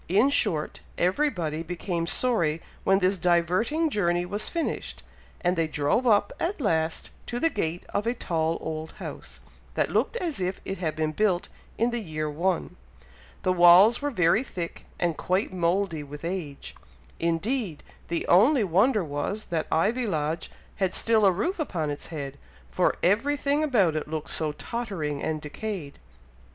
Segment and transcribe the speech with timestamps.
[0.09, 5.03] In short, everybody became sorry when this diverting journey was finished,
[5.41, 9.41] and they drove up, at last, to the gate of a tall old house,
[9.75, 12.77] that looked as if it had been built in the year one.
[13.43, 16.73] The walls were very thick, and quite mouldy with age.
[17.19, 22.39] Indeed, the only wonder was, that Ivy Lodge had still a roof upon its head,
[22.71, 25.99] for every thing about it looked so tottering and decayed.